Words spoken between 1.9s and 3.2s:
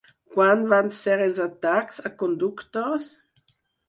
a conductors?